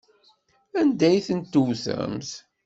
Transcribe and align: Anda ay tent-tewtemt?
Anda 0.79 1.05
ay 1.09 1.19
tent-tewtemt? 1.27 2.29